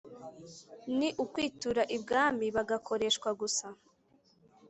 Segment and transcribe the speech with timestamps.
[0.97, 3.67] ni ukwitura ibwami bagakoreshwa gusa